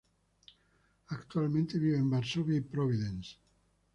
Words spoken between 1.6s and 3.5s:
vive en Varsovia y Providence.